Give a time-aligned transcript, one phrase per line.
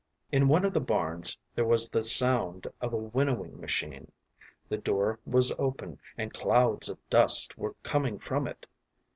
[0.31, 4.11] In one of the barns there was the sound of a winnowing machine,
[4.67, 8.65] the door was open, and clouds of dust were coming from it.